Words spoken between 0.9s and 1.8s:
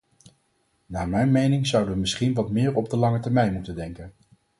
mijn mening